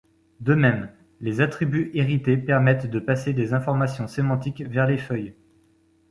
De 0.39 0.55
même, 0.55 0.89
les 1.19 1.41
attributs 1.41 1.91
hérités 1.93 2.35
permettent 2.35 2.89
de 2.89 2.97
passer 2.97 3.33
des 3.33 3.53
informations 3.53 4.07
sémantiques 4.07 4.61
vers 4.63 4.87
les 4.87 4.97
feuilles. 4.97 5.35